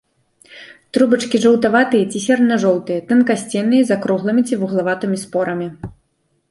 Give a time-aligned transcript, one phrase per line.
[0.97, 5.67] Трубачкі жаўтаватыя ці серна-жоўтыя, танкасценныя, з акруглымі ці вуглаватымі спорамі.